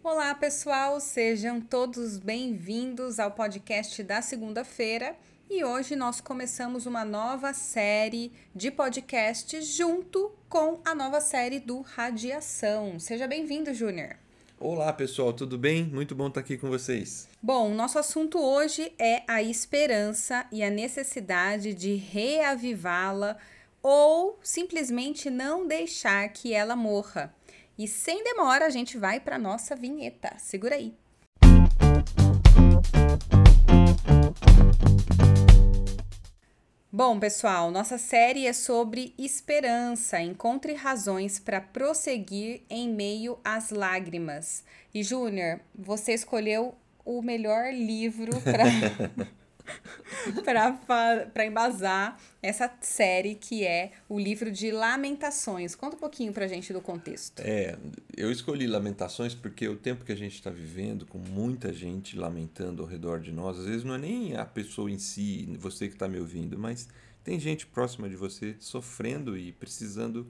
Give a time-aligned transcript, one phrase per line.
[0.00, 5.14] Olá, pessoal, sejam todos bem-vindos ao podcast da segunda-feira.
[5.48, 11.82] E hoje nós começamos uma nova série de podcasts junto com a nova série do
[11.82, 12.98] Radiação.
[12.98, 14.16] Seja bem-vindo, Júnior.
[14.58, 15.84] Olá, pessoal, tudo bem?
[15.84, 17.28] Muito bom estar aqui com vocês.
[17.40, 23.36] Bom, nosso assunto hoje é a esperança e a necessidade de reavivá-la
[23.80, 27.34] ou simplesmente não deixar que ela morra.
[27.78, 30.34] E sem demora, a gente vai para nossa vinheta.
[30.38, 30.94] Segura aí.
[36.94, 40.20] Bom, pessoal, nossa série é sobre esperança.
[40.20, 44.62] Encontre razões para prosseguir em meio às lágrimas.
[44.92, 48.64] E Júnior, você escolheu o melhor livro para
[50.44, 55.74] para embasar essa série que é o livro de Lamentações.
[55.74, 57.40] Conta um pouquinho pra gente do contexto.
[57.40, 57.76] É,
[58.16, 62.82] eu escolhi Lamentações porque o tempo que a gente está vivendo, com muita gente lamentando
[62.82, 65.94] ao redor de nós, às vezes não é nem a pessoa em si, você que
[65.94, 66.88] está me ouvindo, mas
[67.24, 70.26] tem gente próxima de você sofrendo e precisando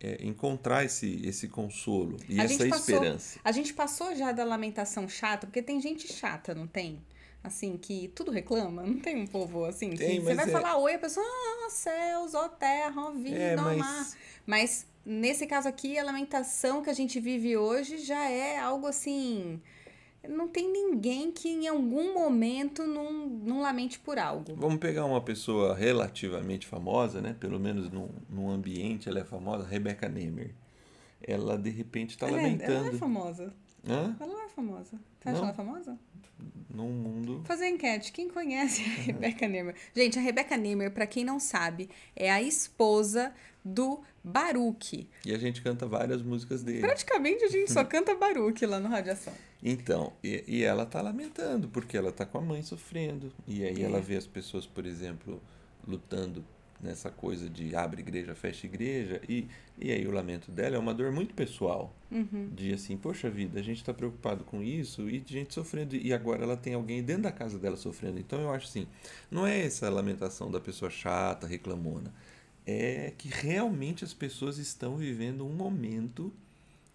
[0.00, 3.40] é, encontrar esse, esse consolo e a essa passou, esperança.
[3.44, 7.00] A gente passou já da lamentação chata, porque tem gente chata, não tem?
[7.42, 8.82] Assim, que tudo reclama?
[8.82, 9.90] Não tem um povo assim?
[9.90, 10.52] Tem, que você vai é...
[10.52, 13.78] falar oi, a pessoa, ah, céus, ó terra, ó vida, é, ó mas...
[13.78, 14.08] mar.
[14.46, 19.60] Mas nesse caso aqui, a lamentação que a gente vive hoje já é algo assim.
[20.28, 24.54] Não tem ninguém que em algum momento não, não lamente por algo.
[24.56, 27.36] Vamos pegar uma pessoa relativamente famosa, né?
[27.38, 30.54] Pelo menos num, num ambiente ela é famosa, Rebecca Nehmer.
[31.22, 32.72] Ela de repente está lamentando.
[32.72, 33.54] É, ela é famosa.
[33.88, 34.16] Hã?
[34.20, 34.98] Ela não é famosa.
[35.20, 35.98] Você acha ela famosa?
[36.78, 37.42] num mundo.
[37.44, 38.12] Fazer enquete.
[38.12, 39.74] Quem conhece a Rebecca Nehmer?
[39.94, 43.32] Gente, a Rebecca Nehmer, para quem não sabe, é a esposa
[43.64, 45.08] do Baruch.
[45.24, 46.80] E a gente canta várias músicas dele.
[46.80, 49.32] Praticamente a gente só canta Baruch lá no Radiação.
[49.62, 53.32] Então, e, e, ela tá lamentando, porque ela tá com a mãe sofrendo.
[53.46, 53.84] E aí é.
[53.84, 55.42] ela vê as pessoas, por exemplo,
[55.86, 56.44] lutando
[56.80, 60.94] nessa coisa de abre igreja, fecha igreja, e, e aí o lamento dela é uma
[60.94, 61.94] dor muito pessoal.
[62.10, 62.50] Uhum.
[62.54, 66.44] De assim, poxa vida, a gente está preocupado com isso e gente sofrendo, e agora
[66.44, 68.18] ela tem alguém dentro da casa dela sofrendo.
[68.18, 68.86] Então eu acho assim,
[69.30, 72.12] não é essa lamentação da pessoa chata, reclamona,
[72.66, 76.32] é que realmente as pessoas estão vivendo um momento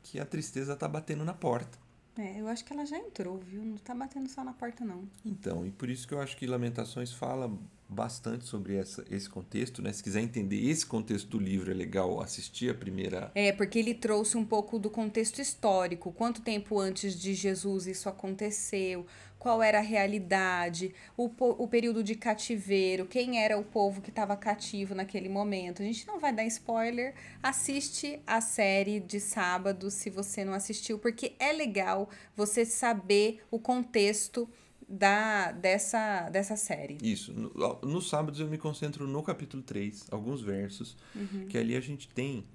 [0.03, 1.83] que a tristeza está batendo na porta.
[2.17, 3.63] É, eu acho que ela já entrou, viu?
[3.63, 5.07] Não tá batendo só na porta, não.
[5.25, 7.51] Então, e por isso que eu acho que Lamentações fala
[7.93, 9.93] bastante sobre essa, esse contexto, né?
[9.93, 13.31] Se quiser entender esse contexto do livro, é legal assistir a primeira.
[13.35, 16.11] É, porque ele trouxe um pouco do contexto histórico.
[16.11, 19.05] Quanto tempo antes de Jesus isso aconteceu?
[19.43, 20.95] Qual era a realidade?
[21.17, 23.05] O, o período de cativeiro?
[23.05, 25.81] Quem era o povo que estava cativo naquele momento?
[25.81, 27.13] A gente não vai dar spoiler.
[27.41, 33.59] Assiste a série de sábado se você não assistiu, porque é legal você saber o
[33.59, 34.49] contexto
[34.87, 36.97] da, dessa, dessa série.
[37.01, 37.33] Isso.
[37.33, 41.47] No, nos sábados eu me concentro no capítulo 3, alguns versos, uhum.
[41.47, 42.45] que ali a gente tem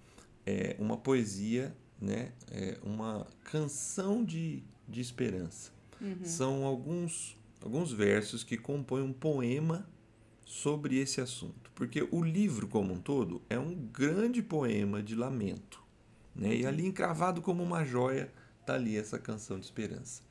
[0.47, 5.72] é, uma poesia, né, é, uma canção de, de esperança.
[6.00, 6.25] Uhum.
[6.25, 9.89] São alguns, alguns versos que compõem um poema
[10.45, 11.71] sobre esse assunto.
[11.75, 15.83] Porque o livro como um todo é um grande poema de lamento.
[16.34, 16.56] Né?
[16.56, 16.69] E uhum.
[16.69, 20.22] ali encravado como uma joia está ali essa canção de esperança.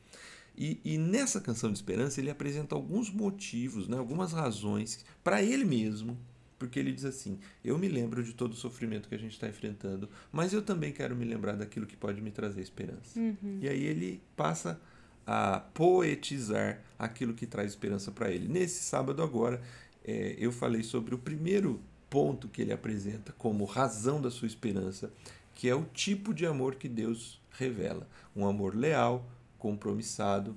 [0.57, 5.63] E, e, nessa canção de esperança ele apresenta alguns motivos, né, algumas razões para ele
[5.63, 6.17] mesmo,
[6.57, 9.47] porque ele diz assim: Eu me lembro de todo o sofrimento que a gente está
[9.47, 13.19] enfrentando, mas eu também quero me lembrar daquilo que pode me trazer esperança.
[13.19, 13.59] Uhum.
[13.61, 14.81] E aí ele passa
[15.25, 18.47] a poetizar aquilo que traz esperança para ele.
[18.47, 19.61] Nesse sábado agora,
[20.03, 21.79] é, eu falei sobre o primeiro
[22.09, 25.11] ponto que ele apresenta como razão da sua esperança,
[25.53, 30.55] que é o tipo de amor que Deus revela: um amor leal compromissado,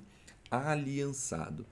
[0.49, 1.65] aliançado,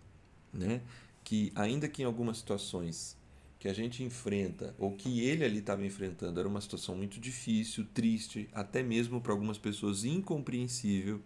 [0.53, 0.81] né?
[1.23, 3.17] Que ainda que em algumas situações
[3.59, 7.85] que a gente enfrenta ou que ele ali estava enfrentando era uma situação muito difícil,
[7.93, 11.21] triste, até mesmo para algumas pessoas incompreensível,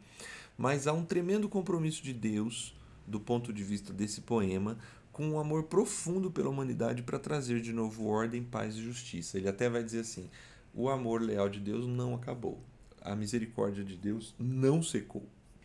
[0.57, 2.75] mas há um tremendo compromisso de Deus
[3.05, 4.77] do ponto de vista desse poema
[5.11, 9.37] com um amor profundo pela humanidade para trazer de novo ordem, paz e justiça.
[9.37, 10.27] Ele até vai dizer assim:
[10.73, 12.59] o amor leal de Deus não acabou,
[12.99, 15.23] a misericórdia de Deus não secou.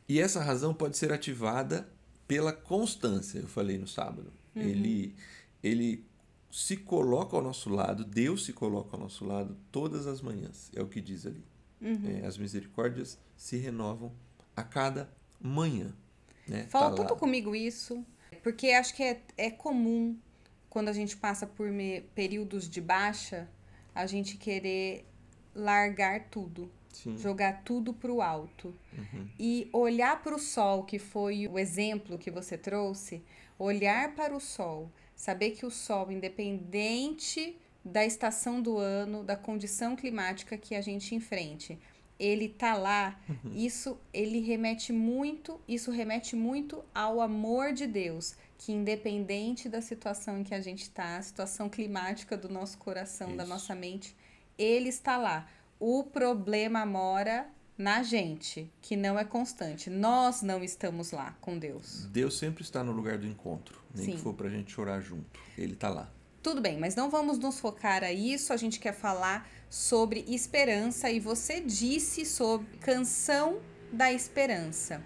[0.08, 1.88] E essa razão pode ser ativada
[2.26, 4.32] pela constância, eu falei no sábado.
[4.54, 4.62] Uhum.
[4.62, 5.14] Ele,
[5.62, 6.04] ele
[6.50, 10.82] se coloca ao nosso lado, Deus se coloca ao nosso lado todas as manhãs, é
[10.82, 11.44] o que diz ali.
[11.80, 12.20] Uhum.
[12.22, 14.12] É, as misericórdias se renovam
[14.56, 15.10] a cada
[15.40, 15.92] manhã.
[16.46, 16.66] Né?
[16.68, 18.04] Fala tá tudo comigo isso,
[18.42, 20.16] porque acho que é, é comum
[20.68, 23.48] quando a gente passa por me, períodos de baixa,
[23.94, 25.06] a gente querer
[25.54, 26.70] largar tudo.
[27.02, 27.16] Sim.
[27.16, 29.28] jogar tudo para o alto Uhum.
[29.38, 33.22] e olhar para o sol, que foi o exemplo que você trouxe,
[33.58, 39.94] olhar para o sol, saber que o sol, independente da estação do ano, da condição
[39.96, 41.78] climática que a gente enfrente,
[42.18, 43.18] ele tá lá,
[43.54, 50.38] isso ele remete muito, isso remete muito ao amor de Deus, que independente da situação
[50.40, 53.52] em que a gente está, a situação climática do nosso coração, da Isso.
[53.52, 54.16] nossa mente,
[54.58, 55.48] ele está lá.
[55.80, 59.88] O problema mora na gente, que não é constante.
[59.88, 62.06] Nós não estamos lá com Deus.
[62.06, 64.12] Deus sempre está no lugar do encontro, nem Sim.
[64.12, 65.40] que for pra gente chorar junto.
[65.56, 66.10] Ele tá lá.
[66.42, 68.52] Tudo bem, mas não vamos nos focar a isso.
[68.52, 73.60] A gente quer falar sobre esperança e você disse sobre canção
[73.92, 75.02] da esperança.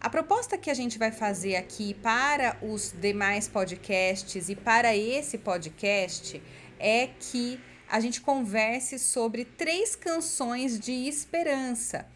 [0.00, 5.36] A proposta que a gente vai fazer aqui para os demais podcasts e para esse
[5.36, 6.42] podcast
[6.78, 12.06] é que a gente converse sobre três canções de esperança.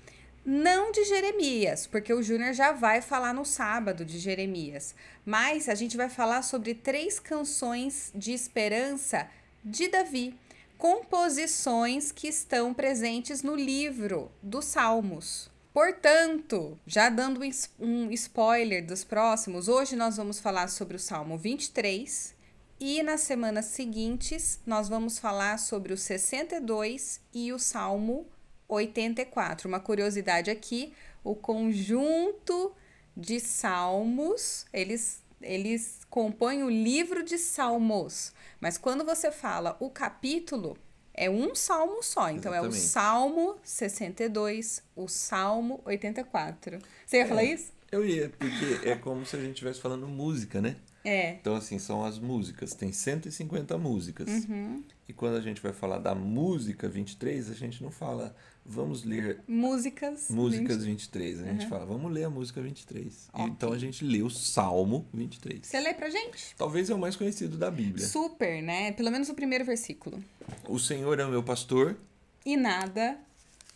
[0.47, 4.95] Não de Jeremias, porque o Júnior já vai falar no sábado de Jeremias.
[5.25, 9.29] Mas a gente vai falar sobre três canções de esperança
[9.65, 10.39] de Davi,
[10.79, 15.51] composições que estão presentes no livro dos Salmos.
[15.73, 17.41] Portanto, já dando
[17.81, 22.34] um spoiler dos próximos, hoje nós vamos falar sobre o Salmo 23
[22.81, 28.27] e nas semanas seguintes nós vamos falar sobre o 62 e o Salmo
[28.69, 29.69] 84.
[29.69, 30.93] Uma curiosidade aqui,
[31.23, 32.73] o conjunto
[33.17, 40.75] de salmos, eles eles compõem o livro de salmos, mas quando você fala o capítulo,
[41.13, 42.31] é um salmo só.
[42.31, 42.89] Então é o Exatamente.
[42.89, 46.79] Salmo 62, o Salmo 84.
[47.05, 47.53] Você ia falar É.
[47.53, 47.73] isso?
[47.93, 50.77] Eu ia, porque é como se a gente estivesse falando música, né?
[51.05, 51.33] É.
[51.35, 52.73] Então, assim, são as músicas.
[52.75, 54.27] Tem 150 músicas.
[54.49, 54.83] Uhum.
[55.07, 58.35] E quando a gente vai falar da música 23, a gente não fala,
[58.65, 60.29] vamos ler Músicas.
[60.31, 61.43] músicas 23.
[61.43, 61.69] A gente Uhum.
[61.69, 63.29] fala, vamos ler a música 23.
[63.35, 63.45] Ok.
[63.47, 65.61] Então a gente lê o Salmo 23.
[65.67, 66.55] Você lê pra gente?
[66.57, 68.07] Talvez é o mais conhecido da Bíblia.
[68.07, 68.93] Super, né?
[68.93, 70.25] Pelo menos o primeiro versículo.
[70.67, 71.99] O Senhor é o meu pastor,
[72.47, 73.19] E nada.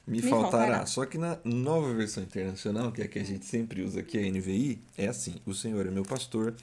[0.06, 0.50] me, Me faltará.
[0.66, 0.86] faltará.
[0.86, 4.16] Só que na nova versão internacional, que é a que a gente sempre usa aqui,
[4.16, 6.54] a NVI, é assim: O Senhor é meu pastor,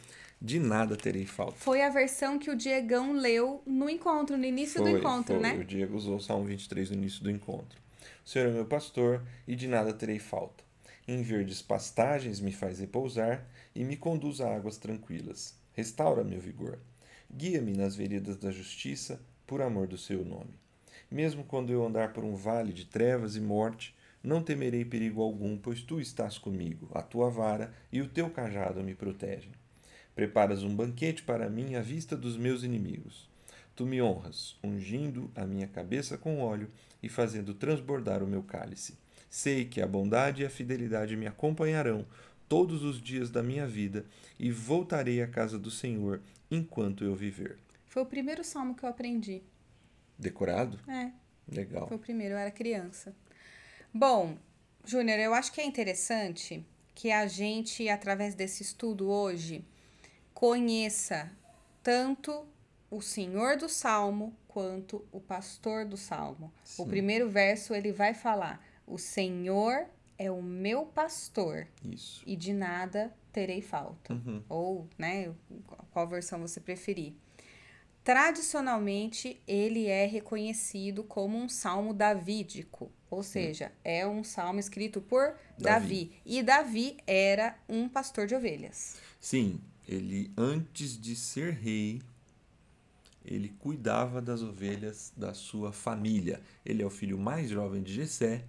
[0.42, 1.58] de nada terei falta.
[1.58, 5.44] Foi a versão que o Diegão leu no encontro, no início do encontro, foi.
[5.44, 5.56] né?
[5.56, 7.80] O Diego usou o Salmo 23 no início do encontro.
[8.26, 10.64] O Senhor é meu pastor e de nada terei falta.
[11.08, 13.46] Em verdes pastagens me faz repousar
[13.76, 15.56] e me conduz a águas tranquilas.
[15.74, 16.80] Restaura meu vigor.
[17.32, 20.60] Guia-me nas veredas da justiça por amor do seu nome.
[21.10, 25.56] Mesmo quando eu andar por um vale de trevas e morte, não temerei perigo algum,
[25.58, 26.90] pois tu estás comigo.
[26.94, 29.52] A tua vara e o teu cajado me protegem.
[30.16, 33.30] Preparas um banquete para mim à vista dos meus inimigos.
[33.76, 36.72] Tu me honras, ungindo a minha cabeça com óleo
[37.04, 38.98] e fazendo transbordar o meu cálice.
[39.30, 42.06] Sei que a bondade e a fidelidade me acompanharão
[42.48, 44.06] todos os dias da minha vida
[44.40, 47.58] e voltarei à casa do Senhor enquanto eu viver.
[47.88, 49.42] Foi o primeiro salmo que eu aprendi.
[50.18, 50.80] Decorado?
[50.88, 51.12] É,
[51.52, 51.88] Legal.
[51.88, 53.14] foi o primeiro, eu era criança.
[53.94, 54.38] Bom,
[54.86, 59.66] Júnior, eu acho que é interessante que a gente, através desse estudo hoje,
[60.36, 61.32] conheça
[61.82, 62.46] tanto
[62.92, 66.54] o Senhor do Salmo quanto o pastor do Salmo.
[66.78, 66.88] O Sim.
[66.88, 69.88] primeiro verso ele vai falar: O Senhor
[70.20, 72.22] é o meu pastor Isso.
[72.28, 74.14] e de nada terei falta.
[74.14, 74.44] Uhum.
[74.48, 75.34] Ou, né,
[75.92, 77.14] qual versão você preferir.
[78.04, 85.36] Tradicionalmente, ele é reconhecido como um salmo davídico, ou seja, é um salmo escrito por
[85.58, 86.06] Davi.
[86.06, 86.22] Davi.
[86.24, 88.98] E Davi era um pastor de ovelhas.
[89.20, 92.02] Sim, ele antes de ser rei,
[93.24, 96.42] ele cuidava das ovelhas da sua família.
[96.66, 98.46] Ele é o filho mais jovem de Jessé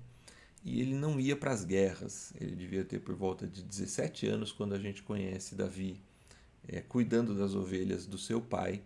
[0.64, 2.32] e ele não ia para as guerras.
[2.40, 6.00] Ele devia ter por volta de 17 anos quando a gente conhece Davi
[6.68, 8.82] eh, cuidando das ovelhas do seu pai,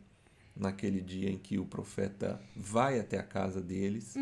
[0.54, 4.14] naquele dia em que o profeta vai até a casa deles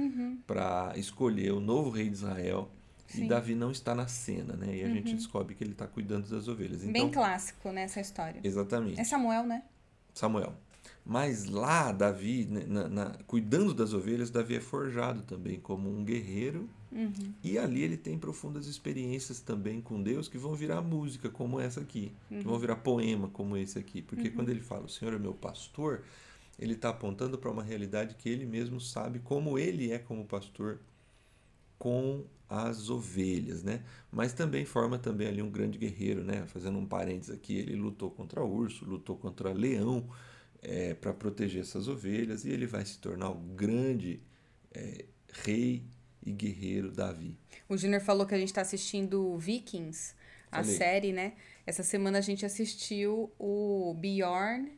[0.47, 2.70] para escolher o novo rei de Israel.
[3.09, 3.25] Sim.
[3.25, 4.77] E Davi não está na cena, né?
[4.77, 6.83] E a gente descobre que ele está cuidando das ovelhas.
[6.83, 8.41] Então, Bem clássico nessa história.
[8.45, 9.00] Exatamente.
[9.00, 9.62] É Samuel, né?
[10.15, 10.55] Samuel.
[11.05, 16.05] Mas lá, Davi, né, na- na- cuidando das ovelhas, Davi é forjado também como um
[16.05, 16.69] guerreiro.
[17.43, 21.81] E ali ele tem profundas experiências também com Deus que vão virar música, como essa
[21.81, 22.12] aqui.
[22.29, 24.00] Que vão virar poema, como esse aqui.
[24.03, 26.03] Porque quando ele fala, o Senhor é meu pastor,
[26.59, 30.79] ele está apontando para uma realidade que ele mesmo sabe como ele é como pastor
[31.78, 33.82] com as ovelhas, né?
[34.11, 36.44] Mas também forma também ali um grande guerreiro, né?
[36.47, 40.08] Fazendo um parênteses aqui, ele lutou contra urso, lutou contra leão
[41.00, 44.20] para proteger essas ovelhas e ele vai se tornar o grande
[44.75, 45.04] é,
[45.44, 45.85] rei
[46.25, 47.37] e guerreiro Davi.
[47.68, 50.14] O Junior falou que a gente está assistindo Vikings,
[50.50, 50.76] a Falei.
[50.76, 51.35] série, né?
[51.66, 54.73] Essa semana a gente assistiu o Bjorn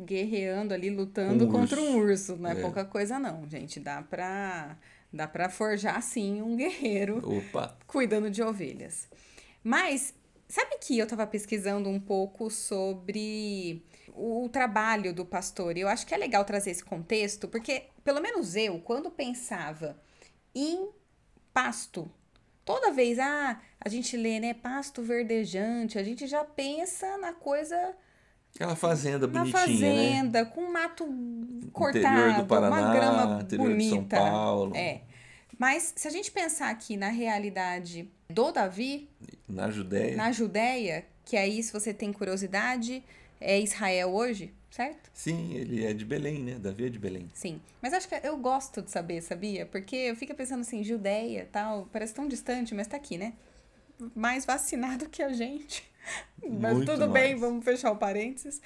[0.00, 2.36] guerreando ali, lutando Um contra um urso.
[2.36, 2.60] Não é, É.
[2.60, 3.78] pouca coisa, não, gente.
[3.78, 4.76] Dá pra,
[5.12, 7.76] dá pra forjar, sim, um guerreiro Opa!
[7.86, 9.08] cuidando de ovelhas.
[9.62, 10.14] Mas,
[10.48, 15.76] sabe que eu tava pesquisando um pouco sobre o, o trabalho do pastor?
[15.76, 20.00] E eu acho que é legal trazer esse contexto, porque, pelo menos eu, quando pensava
[20.54, 20.88] em
[21.52, 22.10] pasto,
[22.64, 27.94] toda vez, ah, a gente lê, né, pasto verdejante, a gente já pensa na coisa
[28.54, 29.66] Aquela fazenda bonitinha, né?
[29.66, 31.06] fazenda, com mato
[31.72, 34.16] cortado, Paraná, uma grama bonita.
[34.16, 34.76] São Paulo.
[34.76, 35.00] É.
[35.58, 39.08] Mas se a gente pensar aqui na realidade do Davi,
[39.48, 40.16] Na Judéia.
[40.16, 43.02] na Judéia, que aí, se você tem curiosidade,
[43.40, 45.10] é Israel hoje, certo?
[45.12, 46.56] Sim, ele é de Belém, né?
[46.58, 47.28] Davi é de Belém.
[47.34, 47.60] Sim.
[47.80, 49.66] Mas acho que eu gosto de saber, sabia?
[49.66, 53.32] Porque eu fico pensando assim, Judéia tal, parece tão distante, mas tá aqui, né?
[54.14, 55.90] Mais vacinado que a gente.
[56.42, 57.40] Mas Muito tudo bem, mais.
[57.40, 58.60] vamos fechar o parênteses.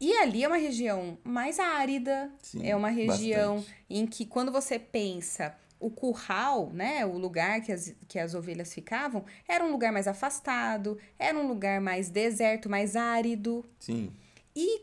[0.00, 3.76] E ali é uma região mais árida, Sim, é uma região bastante.
[3.88, 8.72] em que quando você pensa o curral, né, o lugar que as, que as ovelhas
[8.74, 13.64] ficavam, era um lugar mais afastado, era um lugar mais deserto, mais árido.
[13.78, 14.12] Sim,
[14.54, 14.82] E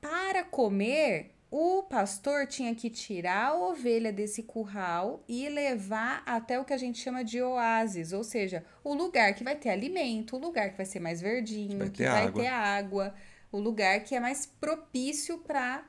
[0.00, 6.64] para comer, o pastor tinha que tirar a ovelha desse curral e levar até o
[6.64, 10.38] que a gente chama de oásis, ou seja, o lugar que vai ter alimento, o
[10.38, 12.42] lugar que vai ser mais verdinho, Vai que vai água.
[12.42, 13.14] ter água,
[13.52, 15.84] o lugar que é mais propício para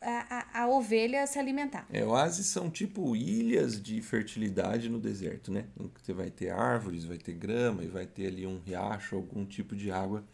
[0.00, 1.86] a, a, a ovelha se alimentar.
[1.90, 5.66] É, oásis são tipo ilhas de fertilidade no deserto, né?
[6.02, 9.74] Você vai ter árvores, vai ter grama e vai ter ali um riacho, algum tipo
[9.74, 10.24] de água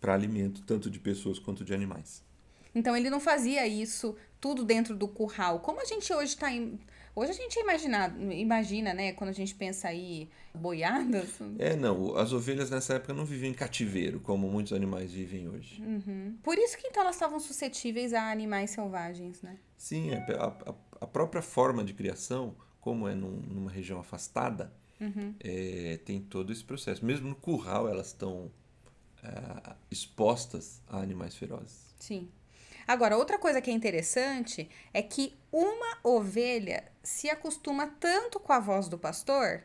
[0.00, 2.22] para alimento, tanto de pessoas quanto de animais.
[2.74, 5.60] Então ele não fazia isso tudo dentro do curral.
[5.60, 6.78] Como a gente hoje está em.
[7.16, 11.28] Hoje a gente imagina, imagina, né, quando a gente pensa aí boiadas.
[11.60, 15.80] É, não, as ovelhas nessa época não viviam em cativeiro, como muitos animais vivem hoje.
[15.80, 16.36] Uhum.
[16.42, 19.56] Por isso que então elas estavam suscetíveis a animais selvagens, né?
[19.76, 24.72] Sim, é, a, a- a própria forma de criação, como é num- numa região afastada,
[25.38, 27.04] é, tem todo esse processo.
[27.04, 28.50] Mesmo no curral, elas estão
[29.22, 31.94] é, expostas a animais ferozes.
[32.00, 32.28] Sim.
[32.86, 38.60] Agora, outra coisa que é interessante é que uma ovelha se acostuma tanto com a
[38.60, 39.62] voz do pastor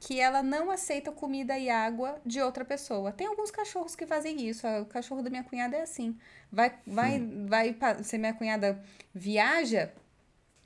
[0.00, 3.10] que ela não aceita comida e água de outra pessoa.
[3.12, 4.66] Tem alguns cachorros que fazem isso.
[4.66, 6.16] O cachorro da minha cunhada é assim.
[6.52, 8.82] Vai, vai, vai, se minha cunhada
[9.12, 9.92] viaja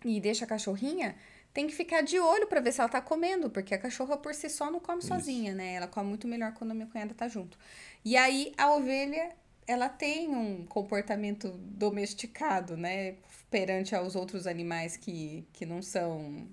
[0.05, 1.17] e deixa a cachorrinha,
[1.53, 4.35] tem que ficar de olho pra ver se ela tá comendo, porque a cachorra por
[4.35, 5.75] si só não come sozinha, né?
[5.75, 7.59] Ela come muito melhor quando a minha cunhada tá junto.
[8.05, 9.33] E aí a ovelha,
[9.67, 13.17] ela tem um comportamento domesticado, né?
[13.51, 16.47] Perante aos outros animais que, que não são.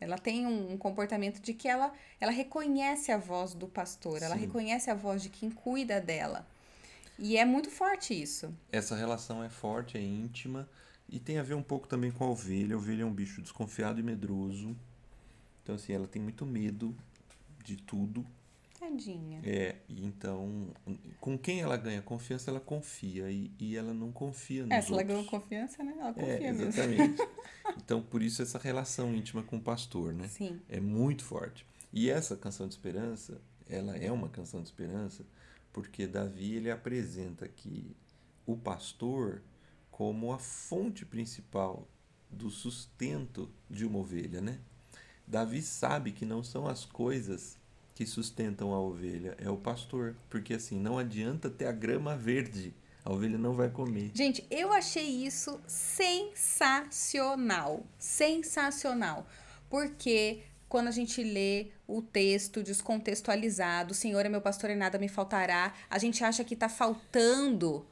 [0.00, 4.34] Ela tem um, um comportamento de que ela, ela reconhece a voz do pastor, ela
[4.34, 4.40] Sim.
[4.40, 6.46] reconhece a voz de quem cuida dela.
[7.18, 8.54] E é muito forte isso.
[8.72, 10.66] Essa relação é forte, é íntima
[11.06, 12.74] e tem a ver um pouco também com a ovelha.
[12.74, 14.74] A ovelha é um bicho desconfiado e medroso.
[15.62, 16.96] Então, assim, ela tem muito medo
[17.62, 18.24] de tudo.
[18.80, 19.40] Tadinha.
[19.44, 20.72] É, então,
[21.20, 24.88] com quem ela ganha confiança, ela confia e, e ela não confia nos É, se
[24.88, 25.08] ela outros.
[25.16, 25.94] ganhou confiança, né?
[25.98, 26.66] Ela confia É, mesmo.
[26.66, 27.22] exatamente.
[27.76, 30.26] então, por isso essa relação íntima com o pastor, né?
[30.28, 30.58] Sim.
[30.68, 31.66] É muito forte.
[31.92, 35.24] E essa canção de esperança, ela é uma canção de esperança
[35.72, 37.94] porque Davi ele apresenta que
[38.46, 39.42] o pastor
[39.90, 41.86] como a fonte principal
[42.30, 44.58] do sustento de uma ovelha, né?
[45.26, 47.59] Davi sabe que não são as coisas
[48.00, 52.72] que sustentam a ovelha, é o pastor, porque assim não adianta ter a grama verde,
[53.04, 54.10] a ovelha não vai comer.
[54.14, 57.84] Gente, eu achei isso sensacional.
[57.98, 59.26] Sensacional.
[59.68, 64.98] Porque quando a gente lê o texto descontextualizado, o Senhor é meu pastor e nada
[64.98, 67.84] me faltará, a gente acha que tá faltando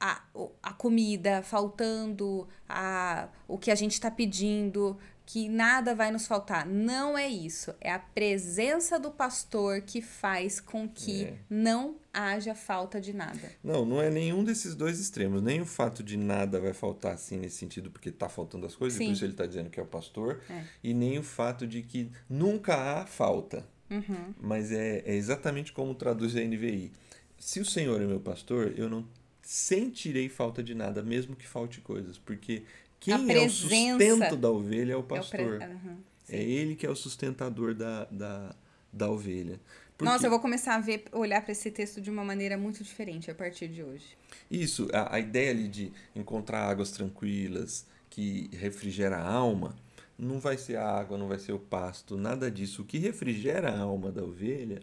[0.00, 0.24] a,
[0.62, 4.98] a comida, faltando a, o que a gente está pedindo,
[5.32, 6.66] que nada vai nos faltar.
[6.66, 7.74] Não é isso.
[7.80, 11.34] É a presença do pastor que faz com que É.
[11.48, 13.50] não haja falta de nada.
[13.64, 15.40] Não, não é nenhum desses dois extremos.
[15.40, 18.96] Nem o fato de nada vai faltar assim nesse sentido, porque tá faltando as coisas,
[18.96, 19.06] e Sim.
[19.06, 20.42] por isso ele tá dizendo que é o pastor.
[20.50, 20.64] É.
[20.84, 23.66] E nem o fato de que nunca há falta.
[23.90, 24.34] Uhum.
[24.38, 26.92] Mas é, é exatamente como traduz a NVI.
[27.38, 29.08] Se o Senhor é meu pastor, eu não
[29.40, 32.18] sentirei falta de nada, mesmo que falte coisas.
[32.18, 32.64] Porque
[33.02, 35.62] quem é o sustento da ovelha é o É o pre- pastor.
[35.62, 35.96] Aham.
[36.28, 38.54] É ele que é o sustentador da, da,
[38.92, 39.60] da ovelha.
[39.98, 42.82] Porque- Nossa, eu vou começar a ver, olhar para esse texto de uma maneira muito
[42.82, 44.16] diferente a partir de hoje.
[44.50, 49.76] Isso, a, a ideia ali de encontrar águas tranquilas, que refrigera a alma,
[50.18, 52.82] não vai ser a água, não vai ser o pasto, nada disso.
[52.82, 54.80] O que refrigera a alma da ovelha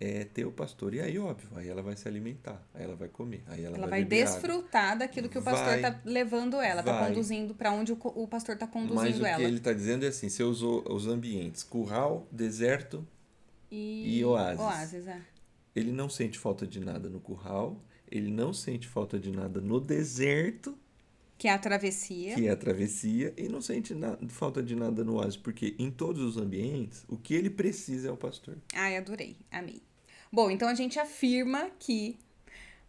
[0.00, 0.94] é ter o pastor.
[0.94, 3.86] E aí, óbvio, aí ela vai se alimentar, aí ela vai comer, aí ela, Ela
[3.88, 5.80] vai, vai desfrutar daquilo que o pastor Vai.
[5.80, 7.08] tá levando ela, tá Vai.
[7.08, 8.80] conduzindo para onde o, o pastor tá água.
[8.82, 9.38] Mas conduzindo o ela.
[9.38, 13.04] que ele está dizendo é assim: você usou os ambientes curral, deserto,
[13.70, 14.60] e oásis.
[14.60, 15.20] Oásis, é.
[15.74, 19.80] ele não sente falta de nada no curral, ele não sente falta de nada no
[19.80, 20.78] deserto,
[21.36, 22.34] Que é a travessia.
[22.36, 25.90] que é a travessia, e não sente na- falta de nada no oásis, porque em
[25.90, 28.56] todos os ambientes, o que ele precisa é o pastor.
[28.74, 29.82] Ai, adorei, amei.
[30.30, 32.18] Bom, então a gente afirma que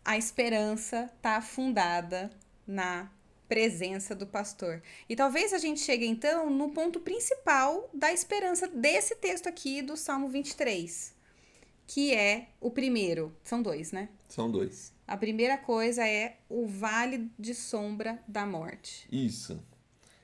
[0.04, 2.30] a esperança está fundada
[2.68, 3.12] na
[3.48, 4.82] presença do pastor.
[5.08, 9.98] E talvez a gente chegue então no ponto principal da esperança desse texto aqui do
[9.98, 11.16] Salmo 23,
[11.88, 13.36] que é o primeiro.
[13.44, 14.10] São dois, né?
[14.28, 14.94] São dois.
[15.08, 19.08] A primeira coisa é o vale de sombra da morte.
[19.12, 19.60] Isso.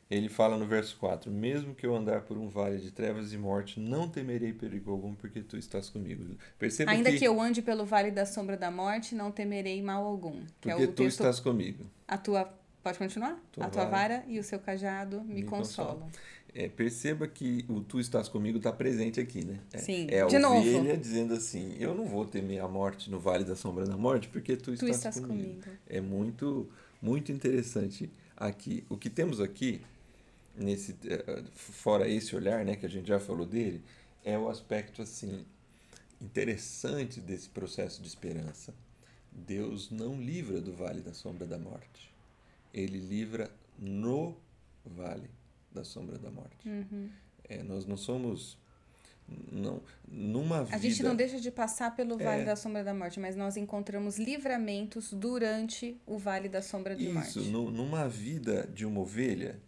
[0.10, 3.38] Ele fala no verso 4: Mesmo que eu andar por um vale de trevas e
[3.38, 6.36] morte, não temerei perigo algum, porque tu estás comigo.
[6.60, 10.06] Perceba Ainda que, que eu ande pelo vale da sombra da morte, não temerei mal
[10.06, 10.44] algum.
[10.62, 11.86] Que é porque o tu texto estás comigo.
[12.08, 12.54] A tua.
[12.84, 13.42] Pode continuar?
[13.52, 16.08] Tua a tua vara vara e o seu cajado me, me consolam.
[16.54, 19.60] É, perceba que o tu estás comigo está presente aqui, né?
[19.74, 20.08] É, Sim.
[20.10, 20.60] É a De novo.
[20.60, 24.28] ovelha dizendo assim: Eu não vou temer a morte no vale da sombra da morte,
[24.28, 25.50] porque tu, Tu estás, estás comigo.
[25.50, 25.62] comigo.
[25.90, 26.70] É muito,
[27.02, 28.86] muito interessante aqui.
[28.88, 29.82] O que temos aqui,
[30.58, 33.84] nesse, eh, fora esse olhar, né, que a gente já falou dele,
[34.24, 35.46] é o aspecto assim
[36.22, 38.74] interessante desse processo de esperança.
[39.32, 42.14] Deus não livra do vale da sombra da morte.
[42.74, 44.36] Ele livra no
[44.86, 45.30] vale
[45.72, 46.68] da sombra da morte.
[46.68, 47.10] Uhum.
[47.48, 48.58] É, nós não somos
[49.52, 52.46] não numa vida A gente não deixa de passar pelo vale É.
[52.46, 57.14] da sombra da morte, mas nós encontramos livramentos durante o vale da sombra de Isso,
[57.14, 57.40] morte.
[57.50, 59.60] nu- numa vida de uma ovelha,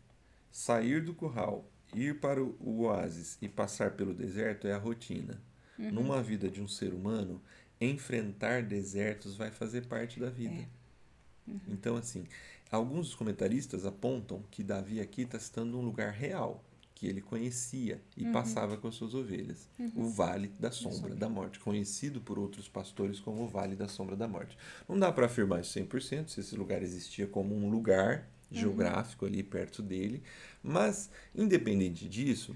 [0.51, 5.41] sair do curral, ir para o oásis e passar pelo deserto é a rotina.
[5.77, 5.91] Uhum.
[5.91, 7.41] Numa vida de um ser humano,
[7.79, 10.55] enfrentar desertos vai fazer parte da vida.
[10.55, 11.51] É.
[11.51, 11.59] Uhum.
[11.69, 12.25] Então, assim,
[12.71, 16.63] alguns dos comentaristas apontam que Davi aqui está citando um lugar real,
[16.95, 18.31] que ele conhecia e Uhum.
[18.31, 19.69] passava com as suas ovelhas.
[19.95, 24.15] O Vale da Sombra da Morte, conhecido por outros pastores como o Vale da Sombra
[24.15, 24.57] da Morte.
[24.89, 29.43] Não dá para afirmar isso 100% se esse lugar existia como um lugar geográfico ali
[29.43, 30.23] perto dele,
[30.63, 32.55] mas independente disso,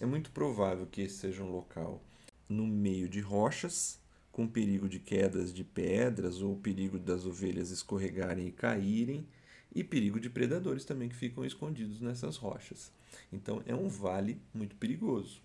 [0.00, 2.02] é muito provável que esse seja um local
[2.48, 4.00] no meio de rochas,
[4.30, 9.26] com perigo de quedas de pedras ou perigo das ovelhas escorregarem e caírem,
[9.74, 12.92] e perigo de predadores também que ficam escondidos nessas rochas.
[13.32, 15.40] Então é um vale muito perigoso.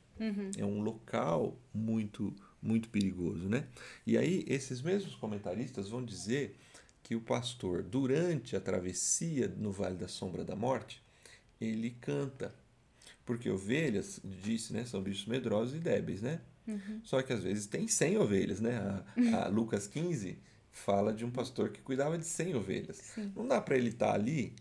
[0.57, 3.67] É um local muito muito perigoso, né?
[4.05, 6.55] E aí esses mesmos comentaristas vão dizer
[7.07, 11.01] que o pastor durante a travessia no vale da sombra da morte,
[11.59, 12.53] ele canta.
[13.25, 16.41] Porque ovelhas, disse, né, são bichos medrosos e débeis, né?
[17.03, 18.77] Só que às vezes tem 100 ovelhas, né?
[19.33, 20.37] A, a Lucas 15
[20.69, 22.97] fala de um pastor que cuidava de 100 ovelhas.
[22.97, 23.31] Sim.
[23.33, 24.53] Não dá para ele estar ali,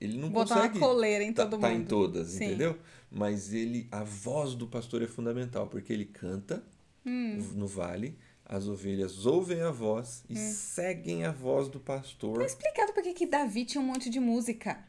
[0.00, 1.80] ele não Botar consegue uma coleira em tá, todo tá mundo.
[1.82, 2.46] em todas, Sim.
[2.46, 2.76] entendeu?
[3.12, 6.64] Mas ele, a voz do pastor é fundamental, porque ele canta
[7.06, 7.36] Hum.
[7.54, 12.38] no vale, as ovelhas ouvem a voz e seguem a voz do pastor.
[12.38, 14.84] Tá explicado por que Davi tinha um monte de música.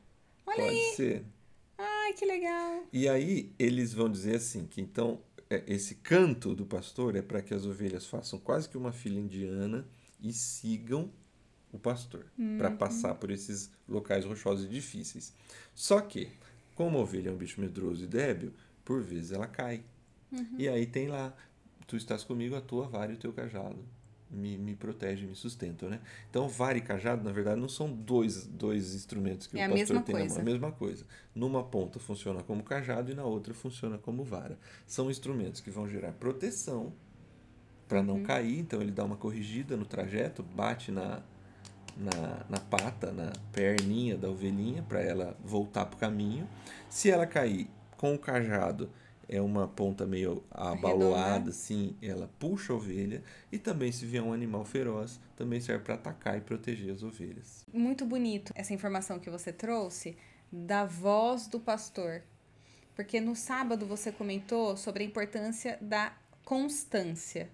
[0.45, 0.95] Olha Pode aí.
[0.95, 1.25] ser.
[1.77, 2.83] Ai, que legal.
[2.91, 7.41] E aí eles vão dizer assim que então é, esse canto do pastor é para
[7.41, 9.87] que as ovelhas façam quase que uma fila indiana
[10.21, 11.11] e sigam
[11.71, 12.25] o pastor
[12.57, 15.33] para passar por esses locais rochosos e difíceis.
[15.73, 16.29] Só que,
[16.75, 18.53] como a ovelha é um bicho medroso e débil,
[18.85, 19.83] por vezes ela cai.
[20.57, 21.35] E aí tem lá,
[21.88, 23.78] tu estás comigo, a tua vara e o teu cajado.
[24.32, 26.00] Me, me protege, me sustentam, né?
[26.30, 29.69] Então, vara e cajado, na verdade, não são dois, dois instrumentos que É a o
[29.69, 30.38] pastor mesma tem na mão.
[30.38, 30.41] É coisa.
[30.41, 31.06] a mesma coisa.
[31.36, 34.58] Numa ponta funciona como cajado e na outra funciona como vara.
[34.88, 36.93] São instrumentos que vão gerar proteção
[37.88, 38.06] para Uhum.
[38.06, 41.22] não cair, então ele dá uma corrigida no trajeto, bate na,
[41.96, 46.48] na, na pata, na perninha da ovelhinha para ela voltar para o caminho.
[46.89, 48.89] Se ela cair com o cajado,
[49.34, 53.24] é uma ponta meio abaloada, assim, ela puxa a ovelha.
[53.52, 57.65] E também, se vier um animal feroz, também serve para atacar e proteger as ovelhas.
[57.74, 60.15] Muito bonito essa informação que você trouxe
[60.52, 62.22] da voz do pastor.
[62.96, 66.15] Porque no sábado você comentou sobre a importância da
[66.46, 67.50] constância,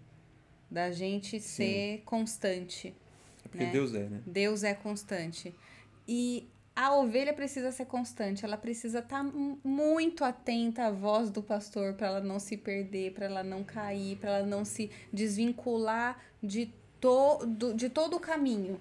[0.70, 2.94] da gente ser constante.
[3.46, 3.72] É porque Né?
[3.72, 4.22] Deus é, né?
[4.26, 5.56] Deus é constante.
[6.06, 9.24] E a ovelha precisa ser constante, ela precisa estar
[9.64, 14.18] muito atenta à voz do pastor para ela não se perder, para ela não cair,
[14.18, 18.80] para ela não se desvincular de, todo de todo o caminho.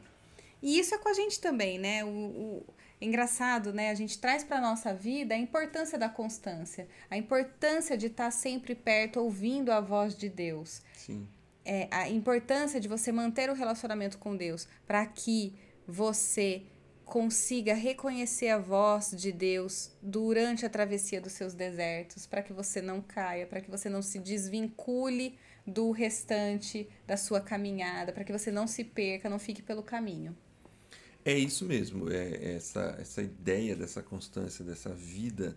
[0.62, 2.04] E isso é com a gente também, né?
[2.04, 2.66] O, o-
[3.00, 3.90] engraçado, né?
[3.90, 8.30] A gente traz para nossa vida a importância da constância, a importância de estar tá
[8.30, 10.82] sempre perto, ouvindo a voz de Deus.
[10.94, 11.26] Sim.
[11.64, 15.54] É, a importância de você manter o relacionamento com Deus para que
[15.86, 16.62] você
[17.08, 22.82] consiga reconhecer a voz de Deus durante a travessia dos seus desertos, para que você
[22.82, 28.32] não caia, para que você não se desvincule do restante da sua caminhada, para que
[28.32, 30.36] você não se perca, não fique pelo caminho.
[31.24, 35.56] É isso mesmo, é essa, essa ideia dessa constância, dessa vida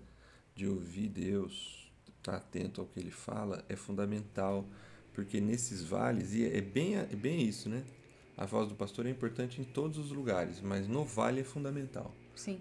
[0.55, 4.65] de ouvir Deus, estar tá atento ao que ele fala, é fundamental,
[5.13, 7.83] porque nesses vales, e é bem, é bem isso, né?
[8.37, 12.13] A voz do pastor é importante em todos os lugares, mas no vale é fundamental.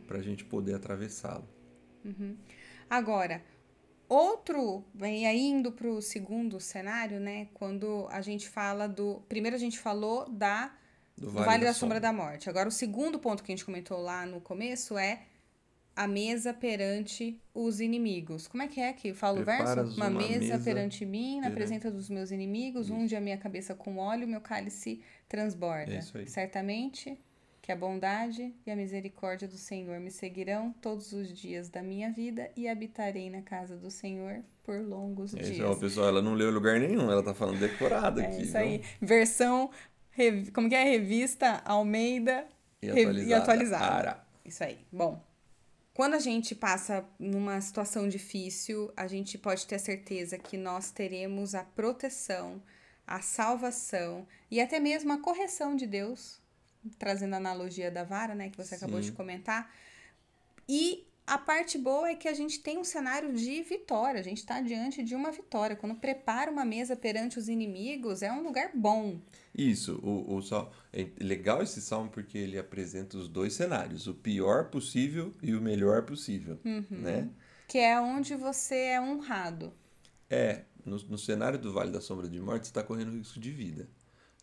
[0.06, 1.48] Para a gente poder atravessá-lo.
[2.04, 2.36] Uhum.
[2.88, 3.42] Agora,
[4.08, 7.48] outro, e aí indo para o segundo cenário, né?
[7.54, 9.22] Quando a gente fala do.
[9.28, 10.72] Primeiro a gente falou da
[11.16, 12.48] do Vale, vale da, da Sombra da Morte.
[12.48, 15.22] Agora, o segundo ponto que a gente comentou lá no começo é
[15.94, 18.48] a mesa perante os inimigos.
[18.48, 19.82] Como é que é que fala o verso?
[19.96, 22.94] Uma, uma mesa, mesa, perante mim, na presença dos meus inimigos, isso.
[22.94, 25.94] unge a minha cabeça com óleo, meu cálice transborda.
[25.94, 27.16] É Certamente
[27.62, 32.10] que a bondade e a misericórdia do Senhor me seguirão todos os dias da minha
[32.10, 35.60] vida e habitarei na casa do Senhor por longos é, dias.
[35.60, 38.42] Ó, pessoal, ela não leu lugar nenhum, ela tá falando decorado é aqui.
[38.42, 38.82] Isso aí.
[39.00, 39.70] Versão
[40.52, 40.84] como que é?
[40.84, 42.46] Revista Almeida
[42.82, 43.28] e atualizada.
[43.28, 44.26] E atualizada.
[44.44, 44.78] Isso aí.
[44.92, 45.24] Bom,
[45.94, 51.54] quando a gente passa numa situação difícil, a gente pode ter certeza que nós teremos
[51.54, 52.60] a proteção,
[53.10, 56.40] a salvação e até mesmo a correção de Deus,
[56.96, 58.84] trazendo a analogia da vara, né, que você Sim.
[58.84, 59.74] acabou de comentar.
[60.68, 64.38] E a parte boa é que a gente tem um cenário de vitória, a gente
[64.38, 65.74] está diante de uma vitória.
[65.74, 69.20] Quando prepara uma mesa perante os inimigos, é um lugar bom.
[69.52, 74.14] Isso, o, o sal, é legal esse salmo porque ele apresenta os dois cenários, o
[74.14, 76.84] pior possível e o melhor possível, uhum.
[76.90, 77.28] né?
[77.66, 79.72] Que é onde você é honrado.
[80.28, 83.50] É, no, no cenário do Vale da Sombra de Morte, você está correndo risco de
[83.50, 83.88] vida.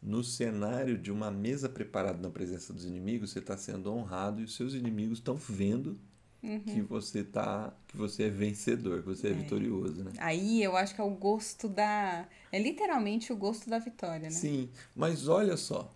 [0.01, 4.43] No cenário de uma mesa preparada na presença dos inimigos, você está sendo honrado e
[4.43, 5.99] os seus inimigos estão vendo
[6.43, 6.59] uhum.
[6.59, 10.11] que você tá, que você é vencedor, que você é, é, vitorioso, né?
[10.19, 14.29] Aí eu acho que é o gosto da, é literalmente o gosto da vitória, né?
[14.29, 15.93] Sim, mas olha só,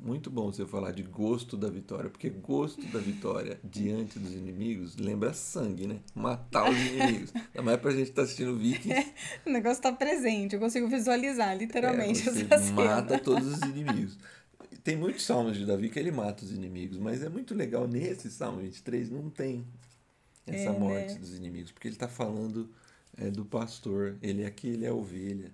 [0.00, 4.96] muito bom você falar de gosto da vitória, porque gosto da vitória diante dos inimigos
[4.96, 6.00] lembra sangue, né?
[6.14, 7.32] Matar os inimigos.
[7.34, 9.12] Ainda mais pra gente estar tá assistindo Vikings.
[9.46, 13.18] o negócio tá presente, eu consigo visualizar literalmente é, você essa mata cena.
[13.20, 14.18] todos os inimigos
[14.82, 18.30] tem muitos salmos de Davi que ele mata os inimigos, mas é muito legal nesse
[18.30, 19.64] Salmo 23 não tem
[20.46, 21.18] essa é, morte né?
[21.20, 22.68] dos inimigos, porque ele está falando
[23.16, 25.52] é, do pastor, ele aqui ele é ovelha.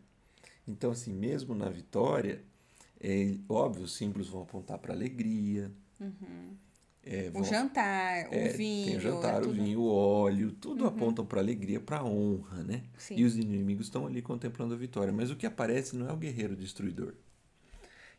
[0.66, 2.42] Então, assim, mesmo na vitória,
[3.00, 5.70] é, óbvio, os símbolos vão apontar para alegria.
[6.00, 6.56] Uhum.
[7.02, 8.86] É, vão, o jantar, é, o vinho.
[8.86, 10.88] Tem o jantar, o vinho, o óleo, tudo uhum.
[10.88, 12.84] apontam para alegria, para honra, né?
[12.98, 13.16] Sim.
[13.16, 15.12] E os inimigos estão ali contemplando a vitória.
[15.12, 17.14] Mas o que aparece não é o guerreiro destruidor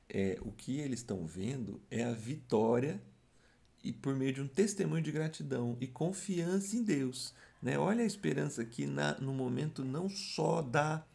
[0.09, 3.01] é, o que eles estão vendo é a vitória
[3.83, 7.33] e por meio de um testemunho de gratidão e confiança em Deus.
[7.61, 7.77] Né?
[7.77, 11.05] Olha a esperança aqui na, no momento não só da,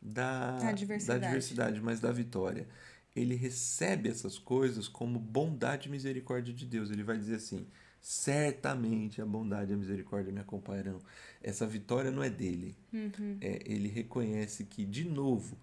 [0.00, 1.20] da, da, diversidade.
[1.20, 2.68] da diversidade, mas da vitória.
[3.14, 6.90] Ele recebe essas coisas como bondade e misericórdia de Deus.
[6.90, 7.66] Ele vai dizer assim:
[8.00, 11.00] certamente a bondade e a misericórdia me acompanharão.
[11.42, 12.76] Essa vitória não é dele.
[12.92, 13.38] Uhum.
[13.40, 15.56] É, ele reconhece que, de novo,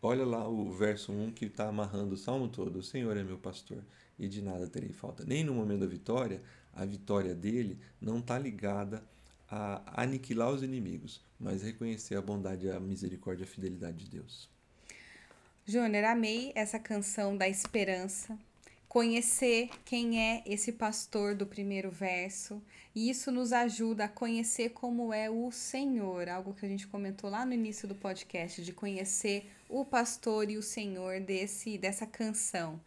[0.00, 2.78] Olha lá o verso 1 que está amarrando o salmo todo.
[2.78, 3.82] O Senhor é meu pastor
[4.18, 5.24] e de nada terei falta.
[5.24, 6.40] Nem no momento da vitória,
[6.72, 9.02] a vitória dele não está ligada
[9.50, 14.48] a aniquilar os inimigos, mas reconhecer a bondade, a misericórdia e a fidelidade de Deus.
[15.66, 18.38] Júnior, amei essa canção da esperança
[18.88, 22.62] conhecer quem é esse pastor do primeiro verso.
[22.94, 27.30] E isso nos ajuda a conhecer como é o Senhor, algo que a gente comentou
[27.30, 32.80] lá no início do podcast, de conhecer o pastor e o Senhor desse dessa canção.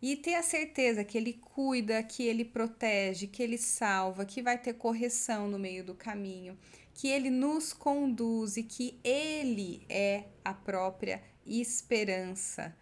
[0.00, 4.58] E ter a certeza que ele cuida, que ele protege, que ele salva, que vai
[4.58, 6.58] ter correção no meio do caminho,
[6.92, 12.76] que ele nos conduz e que ele é a própria esperança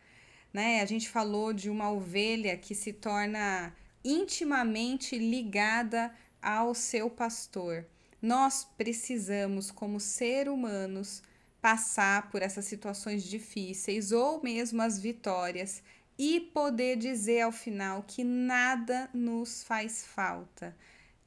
[0.52, 0.82] né?
[0.82, 7.86] A gente falou de uma ovelha que se torna intimamente ligada ao seu pastor.
[8.20, 11.22] Nós precisamos, como ser humanos,
[11.60, 15.82] passar por essas situações difíceis ou mesmo as vitórias
[16.18, 20.76] e poder dizer ao final que nada nos faz falta.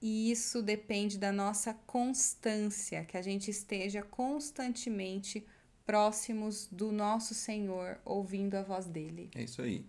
[0.01, 5.45] E isso depende da nossa constância, que a gente esteja constantemente
[5.85, 9.29] próximos do nosso Senhor, ouvindo a voz dele.
[9.35, 9.85] É isso aí.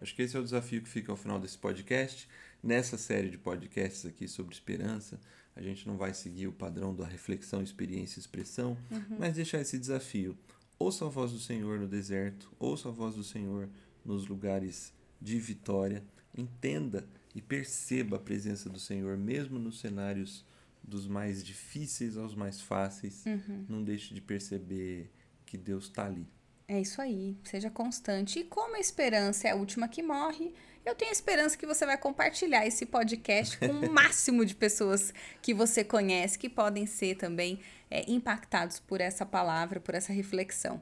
[0.00, 2.28] Acho que esse é o desafio que fica ao final desse podcast.
[2.62, 5.20] Nessa série de podcasts aqui sobre esperança,
[5.54, 9.16] a gente não vai seguir o padrão da reflexão, experiência e expressão, uhum.
[9.18, 10.36] mas deixar esse desafio.
[10.78, 13.68] Ouça a voz do Senhor no deserto, ouça a voz do Senhor
[14.04, 16.04] nos lugares de vitória,
[16.36, 20.44] entenda e perceba a presença do Senhor, mesmo nos cenários
[20.82, 23.24] dos mais difíceis aos mais fáceis.
[23.26, 23.66] Uhum.
[23.68, 25.10] Não deixe de perceber
[25.44, 26.26] que Deus está ali.
[26.66, 28.38] É isso aí, seja constante.
[28.38, 31.98] E como a esperança é a última que morre, eu tenho esperança que você vai
[31.98, 37.60] compartilhar esse podcast com o máximo de pessoas que você conhece, que podem ser também
[37.90, 40.80] é, impactados por essa palavra, por essa reflexão.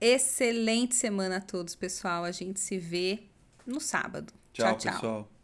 [0.00, 2.24] Excelente semana a todos, pessoal.
[2.24, 3.20] A gente se vê
[3.66, 4.32] no sábado.
[4.52, 4.78] Tchau, tchau.
[4.78, 4.92] tchau.
[4.92, 5.36] pessoal.